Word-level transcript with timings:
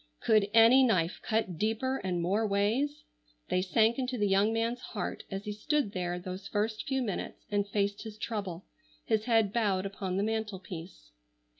Could 0.19 0.49
any 0.51 0.81
knife 0.81 1.21
cut 1.21 1.59
deeper 1.59 1.97
and 1.97 2.23
more 2.23 2.47
ways? 2.47 3.03
They 3.49 3.61
sank 3.61 3.99
into 3.99 4.17
the 4.17 4.27
young 4.27 4.51
man's 4.51 4.79
heart 4.81 5.25
as 5.29 5.43
he 5.45 5.51
stood 5.51 5.91
there 5.91 6.17
those 6.17 6.47
first 6.47 6.87
few 6.87 7.03
minutes 7.03 7.45
and 7.51 7.67
faced 7.67 8.01
his 8.01 8.17
trouble, 8.17 8.65
his 9.05 9.25
head 9.25 9.53
bowed 9.53 9.85
upon 9.85 10.17
the 10.17 10.23
mantel 10.23 10.57
piece. 10.59 11.11